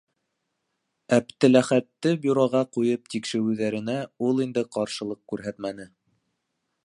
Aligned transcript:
Әптеләхәтте 1.17 2.13
бюроға 2.23 2.61
ҡуйып 2.77 3.13
тикшереүҙәренә 3.15 3.99
ул 4.29 4.43
инде 4.49 4.63
ҡаршылыҡ 4.77 5.23
күрһәтмәне. 5.35 5.91